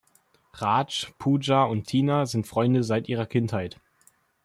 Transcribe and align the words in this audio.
Raj, 0.53 1.11
Pooja 1.19 1.63
und 1.65 1.85
Tina 1.85 2.25
sind 2.25 2.47
Freunde 2.47 2.83
seit 2.83 3.07
ihrer 3.07 3.27
Kindheit. 3.27 3.79